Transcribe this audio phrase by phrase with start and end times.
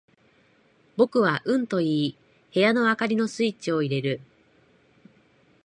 [0.97, 2.17] 僕はうんと言い、
[2.55, 4.19] 部屋の灯りのスイッチを入れる。